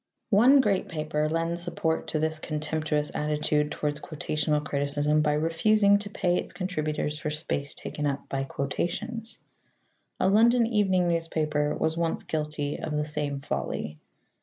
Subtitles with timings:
[0.31, 6.09] One great paper lends support to this contemptuous attitude towards quotational criticism by refusing to
[6.09, 9.37] pay its contributors for space taken up by quotations.
[10.19, 13.99] A London evening newspaper was once guilty of the same folly.